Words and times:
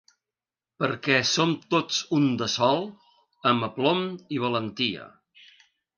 Perquè 0.83 1.17
som 1.31 1.51
tots 1.75 1.99
un 2.19 2.25
de 2.41 2.47
sol, 2.53 2.81
amb 3.53 3.69
aplom 3.69 4.03
i 4.37 4.41
valentia. 4.47 5.07